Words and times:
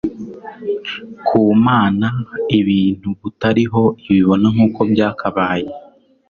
Ku 1.27 1.41
Mana, 1.65 2.07
ibintu 2.59 3.07
butariho 3.19 3.81
ibibona 4.07 4.47
nk'uko 4.53 4.79
byakabaye. 4.91 5.69